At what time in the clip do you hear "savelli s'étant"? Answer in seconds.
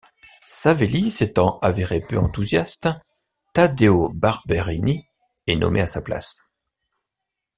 0.47-1.59